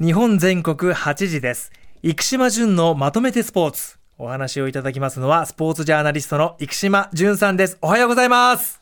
[0.00, 1.72] 日本全国8時です。
[2.04, 3.98] 生島淳のまとめてスポーツ。
[4.16, 7.78] お話をいただきますのはスポーツジャーナリストの生島淳さんです。
[7.82, 8.80] おはようございます。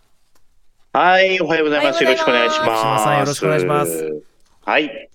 [0.92, 2.04] はいおはようございます。
[2.04, 2.68] よろしくお願いします。
[2.68, 4.22] 生島さんよろしくお願いします。
[4.62, 5.08] はい。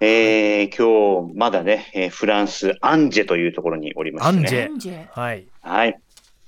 [0.00, 5.08] えー、今日まだね、えーフランスアンジェというところにおりまして、ね、アンジェ。
[5.10, 5.48] はい。
[5.60, 6.00] はい。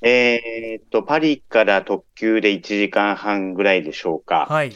[0.03, 4.71] えーっとパリから特急で1時間半ぐらいでしょうか、はい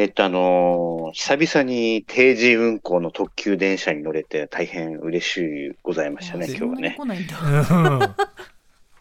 [0.00, 6.94] えっと、あのー久々に定時運行の特急電車に乗れて大変嬉しいございましたね、今日はね。
[6.96, 7.36] 来ないんだ。
[7.42, 7.98] うん。
[7.98, 8.16] なか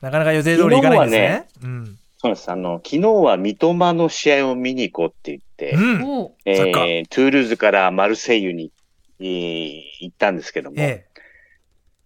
[0.02, 1.48] なか予定通りいかないんですね。
[1.64, 2.52] うんそうです。
[2.52, 6.30] あの、昨日は三笘の試合を見に行こうって言って、うん。
[6.44, 8.74] えートゥールーズからマルセイユに、
[9.22, 11.22] えー行ったんですけども、ええ。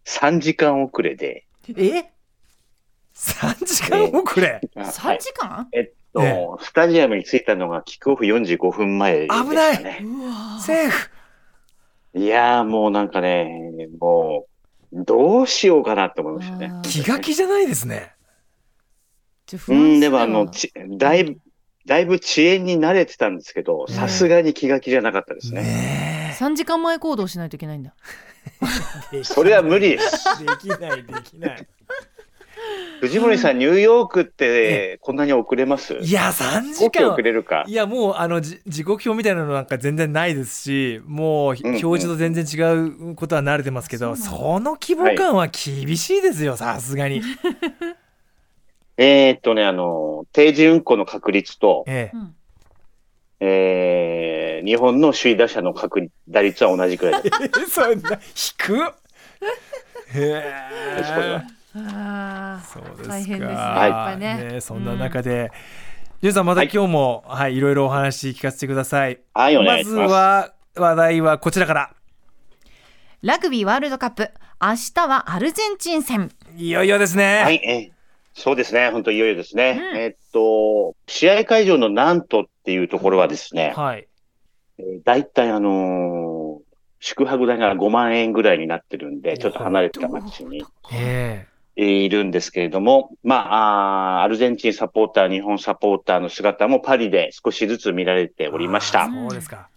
[0.05, 2.11] 3時間遅れで、え、
[3.16, 4.61] 3時間遅れ？
[4.75, 5.67] あ三時間？
[5.71, 6.48] えっと、え。
[6.62, 9.84] スタジアムに着いたのがキックオフ45分前でした危ない。
[9.84, 9.99] ね。
[10.03, 11.09] うわセーフ。
[12.16, 14.45] いやーもうなんかね、も
[14.92, 16.72] う、どうしようかなって思いましたね。
[16.83, 18.14] 気が気じゃないですね。
[19.67, 21.38] うん、でもあの、はちだいぶ、
[21.86, 23.95] だいぶ遅延に慣れてたんですけど、ええ。
[23.95, 25.64] さすがに気が気じゃなかったですね。
[25.64, 27.95] ね三時間前行動しないといけないんだ。
[29.11, 30.45] えそれは無理です。
[30.45, 31.67] できないできない
[33.03, 35.95] 藤森さん、ニューヨークってこんなに遅れます？
[35.95, 37.11] いや3時間。
[37.11, 37.65] 遅れるか？
[37.67, 37.73] い。
[37.73, 47.21] やもうあのじ時刻表みたいなのなんか全然ないですしもう表示と全然違うことは慣れてますけど、あそうその規模感は厳しいですよさすがに。
[48.95, 52.15] えーっとね、あの、定時運行の確率と、ええ。
[52.15, 52.35] うん。
[53.41, 57.37] えー、日本の首位打者の確率打率は同じくらいだ。
[57.67, 58.93] そんな低っ。
[60.15, 62.63] へえああ。
[62.66, 65.52] そうですか大変ですねはいねねそんな中で、
[66.21, 69.19] ジュンさんまたはい今日も、はい、いろいろお話聞かせてください。
[69.33, 70.13] はい、お願まずいします。
[70.13, 71.93] は話題はこちらから。
[73.21, 76.31] ラグビーワールドカップ明日はアルゼンチン戦。
[76.55, 77.42] いよいよですね。
[77.43, 77.93] はい、えー
[78.36, 79.80] そうですね、本当いよいよですね。
[79.93, 84.08] うんえーっと、試合会場のナントっていうところはですね、はい。
[84.80, 86.64] えー大体あのー
[86.99, 99.10] 宿泊代が5万円ぐらいになってるんで、ちょっと離れた街にええーいるんですけれども、まあ、アルゼンチンサポーター、日本サポーターの姿もパリで少しずつ見られてえおりました。
[99.10, 99.70] そうですか。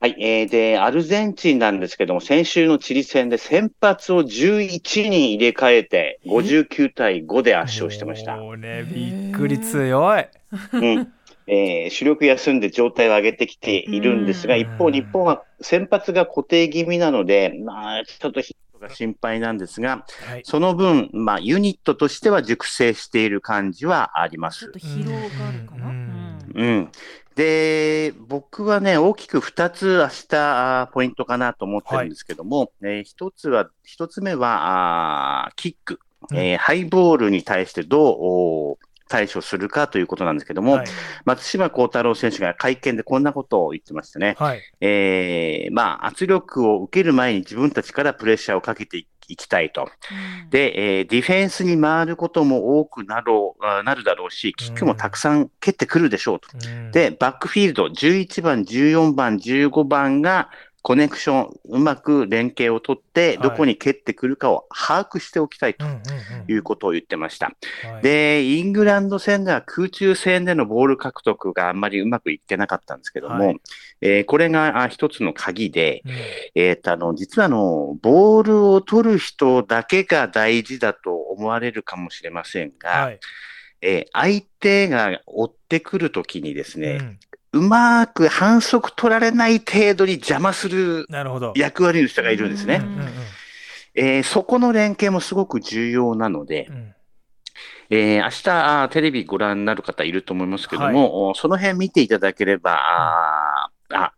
[0.00, 8.36] はい、えーで、アルゼンチンなんですけども、先週のチリ戦で先発を11人入れ替えて、59対5で圧勝してました。
[8.36, 10.26] もうね、びっくり強い。
[10.72, 11.12] うん
[11.46, 18.40] えー主力休んで状態を上げてきているんですが、うん一方、日本は先発が固定気味なので、まあ、ちょっと
[18.82, 20.42] が心配なんですが、はい。
[20.44, 24.78] その分、まあ、ユニットとしては熟成している感じはありますちょっと。
[24.78, 25.88] 疲労があるかな？
[25.88, 26.90] ううんんうん。
[27.34, 35.98] で、僕はね、大きく2つ明日、ポイントかなと思ってるんですけども、えー一つは、一つ目は、あーキック、
[36.34, 38.78] えーハイボールに対してどう
[39.12, 40.86] 対処するかということなんですけども、はい。
[41.26, 44.36] 松島幸太郎選手が会見でこんなことを言ってましたね。
[44.38, 44.62] はい。
[44.80, 48.96] えーまあ、圧力を受ける前に自分たちからプレッシャーをかけて
[49.28, 49.82] いきたいと。
[49.82, 56.48] うんで、えーディフェンスに回ることも多くなろうあなるだろうし、キックもたくさん蹴ってくるでしょうと。
[56.66, 60.48] うん、で、バックフィールド、11番、14番、15番が
[60.82, 63.38] コネクション、うまく連携を取って、はい。
[63.38, 65.86] どこに蹴ってくるかを把握しておきたいと
[66.48, 67.52] いうことを言ってました。
[68.02, 73.60] で、イングランド戦では空中戦でのボール獲得があんまりうまくいってなかったんですけども、はい。
[74.00, 76.12] えーこれがあ一つの鍵で、うん。
[76.56, 83.20] えーとあの、実はあの、ボールを取る人だけが大事だと思われるかもしれませんが、はい。
[83.82, 87.18] えー相手が追ってくるときにですね、うん
[87.52, 91.52] うまく反則取られない程度に邪魔するなるほど。
[91.56, 92.80] 役割の人がいるんですね。
[92.82, 93.08] うんうん
[93.94, 96.94] えーそこの連携もすごく重要なのでう、ん
[97.90, 104.12] えー明日テレビご覧になる方いると思いますけども、おその辺見ていただければ、あーあ、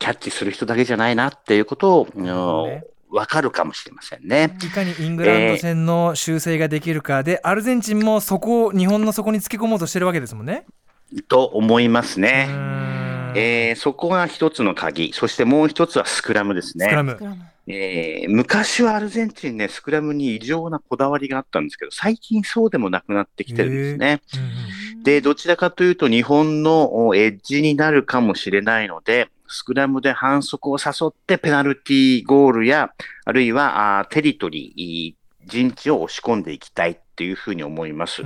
[0.00, 4.56] キャッチする人だけじゃないなっていうことを、ねわかるかもしれませんね。
[4.64, 10.64] いかにイングランド戦の修正ができるかで、アルゼンチンもそこを日本の底につけ込もうとしてるわけですもんね。
[11.28, 12.48] と思いますうね。
[13.34, 15.12] えーそこが一つの鍵。
[15.12, 16.86] そしてもう一つはスクラムですね。
[16.86, 17.18] スクラム
[17.66, 24.20] えー昔はアルゼンチンね、スクラムに異常なこだわりがあったんですけど、最近そうでもなくなってきてるんですね。
[24.34, 32.92] うんうんで、どちらかというと日本のおエッジになるかもしれないので、スクラムで反則を誘ってペナルティーゴールや、
[33.24, 38.22] あるいはあーテリトリー陣地を押し込んでいきたいっていうふうに思います。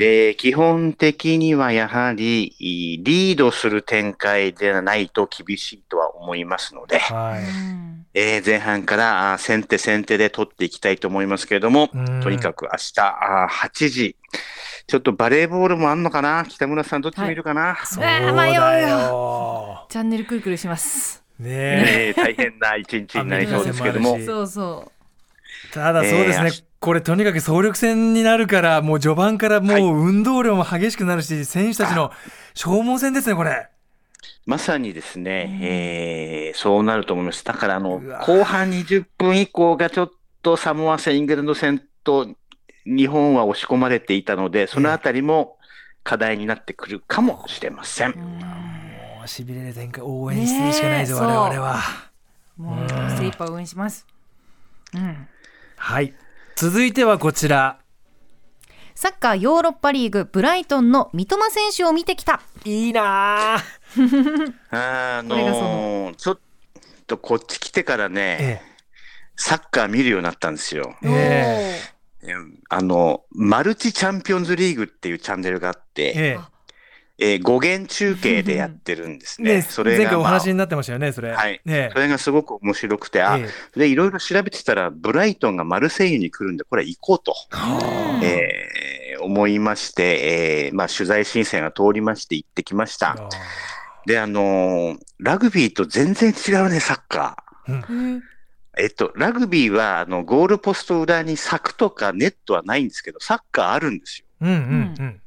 [0.00, 7.42] うんで、基本的にはやはり、いリードする展開ではないと厳しいとは思いますので、はい。
[7.42, 8.06] うん。
[8.12, 12.20] えー前半から先手先手で取っていきたいと思いますけれども、うん。
[12.20, 14.16] とにかく明日あー8時、
[14.86, 16.44] ちょっとバレーボールもあんのかな？
[16.48, 18.88] 北村さんどっち見るかな、そううわー迷うだよ。
[18.88, 19.86] よ。
[19.88, 21.22] チャンネルくるくるします。
[21.38, 22.14] ねえ。
[22.16, 24.18] えー大変な一日になりそうですけども。
[24.24, 24.90] そうそ
[25.72, 32.10] ただそうですね、えーこれとにかく総力戦になるから、もう序盤からもう運動量も激しくなるし、選手たちの
[32.54, 33.68] 消耗戦ですね、これ。
[34.46, 37.44] まさにですね、えーそうなると思います。
[37.44, 40.10] だからあの後半20分以降がちょっ
[40.42, 42.26] とサモア戦、イングランド戦と
[42.86, 45.58] 日本は押し込まれていたので、そのあたりも
[46.02, 48.12] 課題になってくるかもしれません。
[48.12, 48.14] う。
[48.16, 48.38] うん
[49.20, 51.78] もうしびれる展開、応援してるしかないですよ、ねえ我々は。
[52.56, 54.06] もう精一杯応援します。
[54.94, 55.28] うん。
[55.76, 56.14] はい。
[56.60, 57.78] 続いてはこちら。
[58.94, 62.42] サッカーヨーロッパリーグブライトンの三笘選手を見てきた。
[62.66, 63.62] いいなあ
[64.68, 66.38] あのーちょっ
[67.06, 68.62] とこっち来てからね、え
[69.36, 70.94] サッカー見るようになったんですよ。
[71.02, 71.80] え
[72.24, 76.40] うんあの、マルチチャンピオンズリーグっていうチャンネルがあって、ええ
[77.20, 79.54] えー語源中継でやってるんですえね。
[79.60, 81.30] ねそれが、前回おまあ話になってましたよね、それ。
[81.32, 88.90] はいねそれがすごく面白くて、あ、ええで、いろいろ調べてたら、ブライトンがマルセイユに来るんで、これ行こうと、うんえー
[89.22, 93.10] 思いまして、えーまあ、取材申請が通りまして行ってきました。
[93.10, 93.28] あ
[94.06, 97.72] で、あのーラグビーと全然違うね、サッカー。
[97.72, 98.22] うん
[98.78, 104.26] えっと、ラグビーは、あの、ゴールポスト裏に柵とかネットはないんですけど、サッカーあるんですよ。
[104.40, 104.54] うんうん
[104.98, 105.20] うん。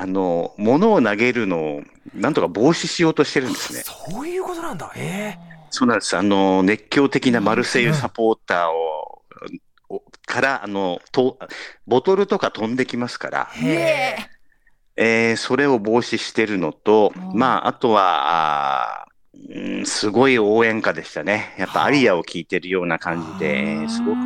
[0.00, 1.82] あの、物を投げるのを、
[2.14, 3.82] なんとか防止しようとしてるんですね。
[3.84, 4.92] そういうことなんだ。
[4.96, 5.36] え
[5.70, 6.16] そうなんです。
[6.16, 9.22] あの、熱狂的なマルセイユサポーターを、
[9.90, 11.38] おから、あの、と、
[11.86, 14.28] ボトルとか飛んできますから、えへ
[15.30, 19.08] えーそれを防止してるのとう、んまあ、あとは、あー
[19.78, 21.54] うんすごい応援歌でしたね。
[21.58, 24.16] やっぱアリアを聴いてるような感じで、すごく。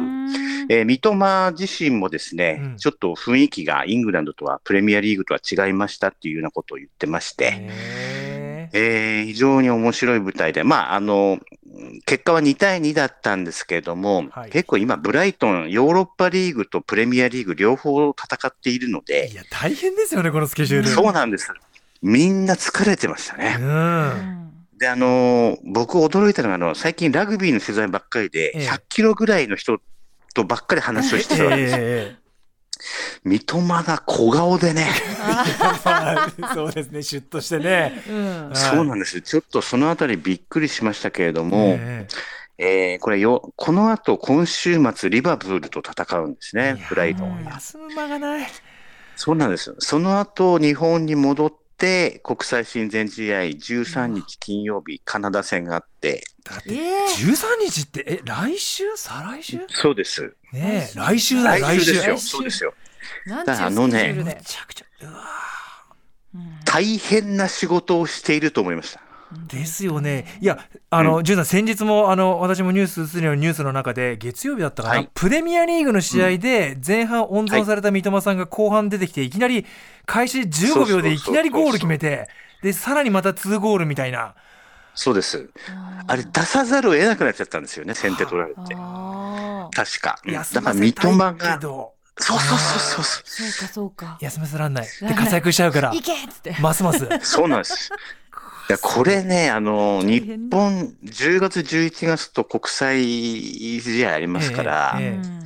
[0.68, 2.76] えー三笘自身もですね、うん。
[2.76, 11.38] ちょっと雰囲気がイングランドとは、プレミアリーグとは違いましたっていうようなことを言ってまして、へえー非常に面白い舞台で、まあ、あの、
[12.06, 14.50] 結果は2対2だったんですけれども、はい。
[14.50, 20.88] 結構今、ブライトン、ヨーロッパリーグとプレミアリーグ両方戦っているのえいで、や、大変ですよね、このスケジュール。
[20.88, 21.50] そうなんです。
[22.02, 23.56] みんな疲れてましたね。
[23.60, 24.52] うん。
[24.78, 28.68] で、あの、僕驚いたのが、あの、最近ラグビーの取材ばっかりで、ええ。
[28.68, 29.80] 100キロぐらいの人
[30.32, 31.78] とばっかり話をしてたわけですよ。
[31.80, 32.22] ええ
[33.24, 34.88] 三笘が小顔でね、
[35.20, 35.44] ま
[36.48, 38.02] あそうですね、シュッとしてね。
[38.08, 39.20] うんはいそうなんです。
[39.20, 42.08] ちょっとそのあたりびっくりしましたけれども、え
[42.58, 47.40] えーこれよ、この後今週末リバプールと戦うんですえね、ブライトンは。
[47.40, 48.48] いや休む間がない。
[49.16, 49.76] そうなんですよ。
[49.78, 51.52] その後日本に戻っ
[51.82, 58.84] て国際親善試合13日金曜日カナダ戦があって、だって、ええ13日って、え、来週？
[58.96, 59.58] 再来週？
[59.68, 60.34] そうです。
[60.52, 61.92] ねえ、来週だよ、来週。
[61.92, 62.18] 来週ですよ。
[62.18, 62.74] そうですよ。
[63.26, 65.24] なんだからあのねめうスケジュールでちゃくちゃ、うわ
[66.36, 69.00] うん大変な仕事をしていると思いました。
[69.48, 70.38] ですよね。
[70.40, 70.58] いや、
[70.90, 79.66] あの、ジュンさん、先日も、あの、私もニュース、すでにニュースの中で、月曜日だったかな、はいプレミアリーグの試合で、前半温存された三笘さんが後半出てきて、いきなり、
[80.06, 82.28] 開始15秒でいきなりゴール決めて、
[82.62, 84.34] で、さらにまた2ゴールみたいな。
[84.94, 85.50] そうです。
[86.06, 88.60] あれ出さざるを得なくなっちゃったんですよね、先手取られて。
[88.76, 90.18] ああ確か。
[90.24, 91.60] うん休だから三笘が、
[92.18, 93.22] そうそうそうそう。
[93.24, 94.86] そうかそうか休ませらんない。
[95.00, 97.08] で、活躍しちゃうからい、けっつってますます。
[97.22, 97.90] そうなんです。
[98.68, 105.42] いやこれね、あの、日本、10月、11月と国際試合ありますから、ええうん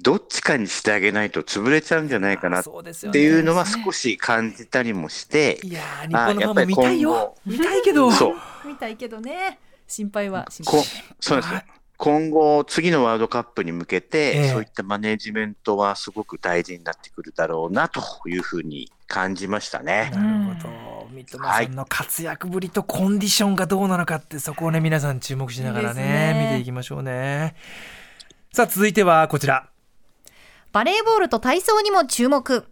[0.00, 2.64] どっちかにしてあげないと潰れちゃうんじゃないかなっ。
[3.12, 7.34] ていうのは少し感じたりもして、いやー、日本のファンも見たいよ。
[7.36, 8.10] あ見たいけど。
[8.12, 8.34] そう、
[8.66, 11.77] みたいけどね心配は心こ配そうなんですよ。
[11.98, 20.12] 今後、次のワールドカップに向けて、ええそういったマネジメントはすごく大事になってくるだろうなというふうに感じましたね。
[20.14, 21.08] なるほど。
[21.10, 27.56] 三笘さんの活躍ぶりとコンディションがどうなのかって、そこをね、皆さん注目しながらね、ね見ていきましょうね。
[28.52, 29.68] さあ、続いてはこちら。
[30.70, 32.64] バレーボールと体操にも注目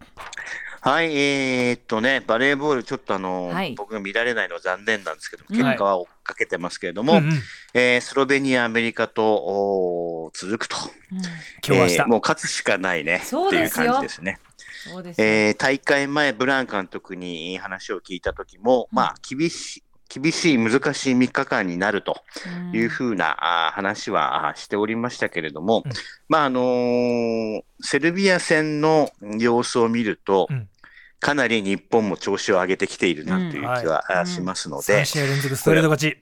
[0.87, 3.75] はい、えーっとね、バレーボール、ちょっとあの、はい。
[3.75, 5.57] 僕が見られないのは残念なんですけど、うん。
[5.57, 7.33] 結果は追っかけてますけれども、うんうん。
[7.73, 10.77] えースロベニア、アメリカと続くと、
[11.67, 11.93] 今日明日。
[11.95, 14.39] えーもう勝つしかないねっていう感じですね。
[14.89, 15.27] そうですよ。
[15.27, 18.95] えー大会前、ブラン監督に話を聞いた時も、うん。
[18.95, 19.83] まあ、厳しい、
[20.21, 22.21] 厳しい難しい3日間になると
[22.71, 23.35] いうふうな、
[23.67, 25.91] あ話はあしておりましたけれども、うん。
[26.29, 30.69] まああのーセルビア戦の様子を見ると、うん
[31.19, 36.17] かなり日本も調子を上げてきているなという気はしますので、3試合連続ストレート勝ち。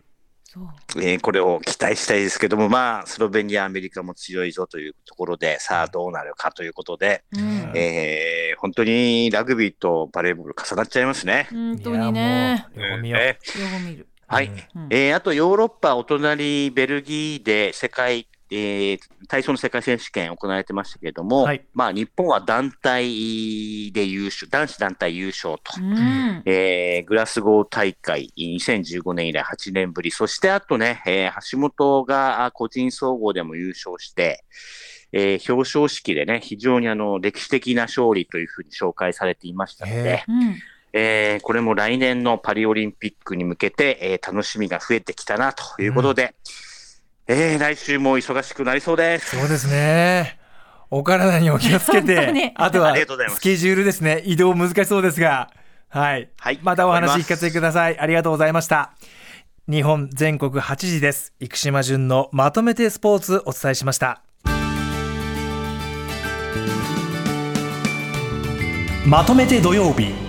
[0.98, 7.72] えーこれを期待したいですけども、まあ、スロベニア、アメリカも強いぞというところで、さあどうなるかということで、うん。
[7.76, 11.48] えー本当にラグビーとバレーボール重なっちゃいますね。
[11.52, 12.66] 本当にね。
[12.74, 14.08] いやもう両方見ようえ両方見る。
[14.28, 14.46] はい。
[14.76, 14.88] うん。
[14.92, 21.66] えーあとヨーロッパ、お隣ベルギーで世界、えー体操の世界選手権行われてましたけれども、はい。
[21.74, 26.44] まあ日本は団体で優勝、男子団体優勝と、うん。
[26.46, 34.44] えーグラスゴー大会2015年以来8年ぶり、そしてあとね、えー橋本があ個人総合でも優勝して、
[35.12, 40.56] えー表彰式でね、非常にあの歴史的な勝利というふうに紹介されていましたのへで、うん
[40.94, 46.36] えーこれも来年のパリオリンピックに向けて、えー楽しみが増えてきたなということで、
[47.28, 49.36] えー来週も忙しくなりそうです。
[49.36, 50.38] そうですね。
[50.92, 52.96] お体にお気をつけて、 にあとは
[53.30, 54.22] スケジュールですね。
[54.26, 55.50] 移動難しそうですが、
[55.90, 56.30] はい。
[56.40, 58.00] はいまたお話聞かせてください。
[58.00, 58.92] ありがとうございました。
[59.68, 61.34] 日本全国8時です。
[61.40, 64.22] 生島淳のまとめてスポーツお伝えしました。
[69.08, 70.25] まとめて土曜日